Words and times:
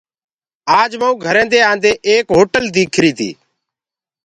آج 0.79 0.91
مئون 1.01 1.15
گھرينٚدي 1.25 1.59
آ 1.69 1.71
نٚدي 1.75 1.91
ايڪ 2.07 2.25
هوٽل 2.37 2.63
ديٚکريٚ 2.75 3.17
تيٚ 3.17 3.35